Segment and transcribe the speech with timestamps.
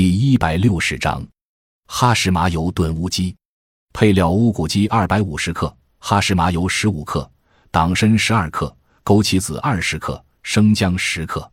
[0.00, 1.26] 第一百六十章，
[1.88, 3.34] 哈什麻油炖乌鸡。
[3.92, 7.28] 配料：乌骨鸡二百五十克，哈什麻油十五克，
[7.72, 8.72] 党参十二克，
[9.04, 11.50] 枸杞子二十克，生姜十克。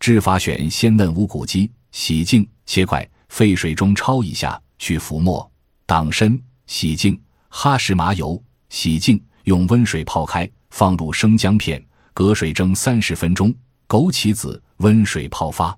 [0.00, 5.50] 制法：选鲜嫩乌骨鸡，洗净切块，沸水中焯一下，去浮沫；
[5.86, 7.18] 党参洗净，
[7.48, 11.82] 哈什麻油洗净，用温水泡开，放入生姜片，
[12.12, 13.50] 隔水蒸三十分钟；
[13.88, 15.74] 枸杞子温水泡发。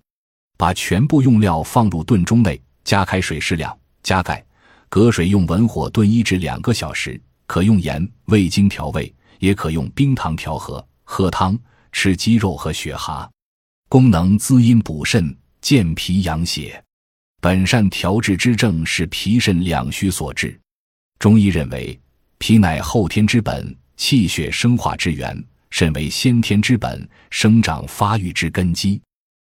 [0.61, 4.45] 把全部用料放入炖盅内，加开水适量，加盖，
[4.91, 7.19] 隔水用文火炖一至两个小时。
[7.47, 10.87] 可用盐、味精调味，也可用冰糖调和。
[11.03, 11.59] 喝汤
[11.93, 13.27] 吃鸡肉和雪蛤。
[13.89, 16.85] 功能滋阴补肾、健脾养血。
[17.41, 20.61] 本善调治之症是脾肾两虚所致。
[21.19, 21.99] 中医认为，
[22.37, 25.35] 脾乃后天之本，气血生化之源；
[25.71, 29.01] 肾为先天之本，生长发育之根基。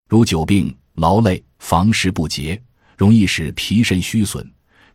[0.08, 0.72] 如久病。
[1.00, 2.62] 劳累、房事不节，
[2.98, 4.46] 容易使脾肾虚损。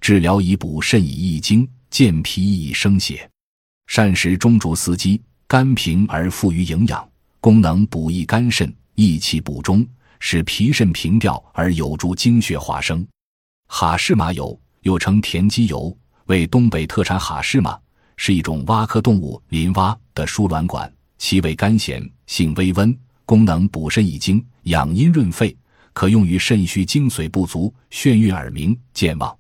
[0.02, 3.26] 治疗以补肾以益精，健脾以生血。
[3.86, 7.08] 膳食中竹司机，甘平而富于营养，
[7.40, 9.86] 功能补益肝肾，益气补中，
[10.20, 13.06] 使脾肾平调而有助精血化生。
[13.66, 17.18] 哈士麻油又称田鸡油，为东北特产。
[17.18, 17.80] 哈士麻
[18.18, 22.94] 是一种蛙科动物林蛙的输卵管，其味甘咸，性微温，
[23.24, 25.56] 功能补肾益精，养阴润肺。
[25.94, 29.34] 可用于肾虚精髓不足、眩晕耳鸣、健忘。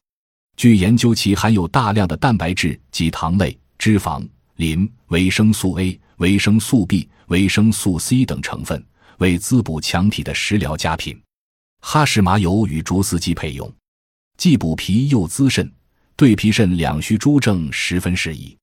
[0.56, 8.82] 据研究，其含有大量的蛋白质及糖类、脂肪、磷、维生素 A、维生素 B、维生素 C 等成分，
[9.18, 11.20] 为滋补强体的食疗佳品。
[11.80, 13.70] 哈什麻油与竹丝鸡配用，
[14.38, 15.70] 既补脾又滋肾，
[16.16, 18.56] 对脾肾两虚诸症十分适宜。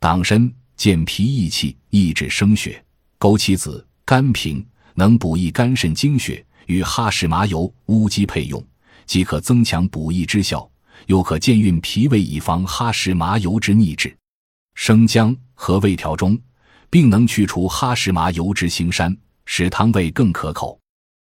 [0.00, 2.72] 党参健脾益气、益智生血；
[3.18, 6.44] 枸杞子甘平，能补益肝肾精血。
[6.68, 8.62] 与哈什麻油、乌鸡配用，
[9.06, 10.70] 即可增强补益之效，
[11.06, 14.14] 又可健运脾胃，以防哈什麻油之逆滞。
[14.74, 16.38] 生姜和味调中，
[16.90, 19.16] 并能去除哈什麻油之腥膻，
[19.46, 20.78] 使汤味更可口。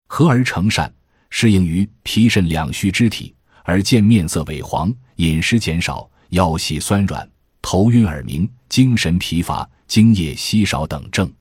[0.09, 0.92] 合而成善，
[1.31, 7.26] 适应于脾肾两虚之体，而见面色萎黄、饮食减少、腰膝酸软、
[7.62, 11.32] 头晕耳鸣、精神疲乏、精液稀少等症。